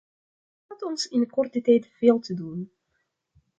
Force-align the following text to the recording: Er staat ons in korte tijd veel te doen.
Er 0.01 0.63
staat 0.65 0.83
ons 0.83 1.05
in 1.07 1.29
korte 1.29 1.61
tijd 1.61 1.87
veel 1.87 2.19
te 2.19 2.33
doen. 2.33 2.71